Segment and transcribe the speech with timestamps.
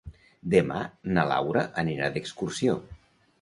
[0.53, 0.79] Demà
[1.17, 2.81] na Laura anirà d'excursió.